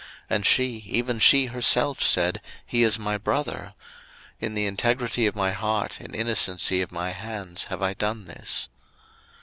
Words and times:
and 0.31 0.47
she, 0.47 0.77
even 0.87 1.19
she 1.19 1.45
herself 1.45 2.01
said, 2.01 2.41
He 2.65 2.81
is 2.81 2.97
my 2.97 3.19
brother: 3.19 3.75
in 4.39 4.55
the 4.55 4.65
integrity 4.65 5.27
of 5.27 5.35
my 5.35 5.51
heart 5.51 5.99
and 5.99 6.15
innocency 6.15 6.81
of 6.81 6.91
my 6.91 7.11
hands 7.11 7.65
have 7.65 7.83
I 7.83 7.93
done 7.93 8.25
this. 8.25 8.67